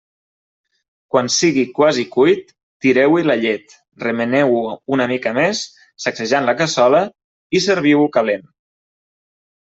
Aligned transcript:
Quan 1.15 1.27
sigui 1.33 1.65
quasi 1.79 2.05
cuit, 2.15 2.49
tireu-hi 2.85 3.25
la 3.27 3.35
llet, 3.43 3.75
remeneu-ho 4.05 4.65
una 4.97 5.09
mica 5.13 5.35
més, 5.39 5.63
sacsejant 6.07 6.51
la 6.51 6.59
cassola, 6.65 7.05
i 7.61 7.65
serviu-ho 7.69 8.11
calent. 8.19 8.51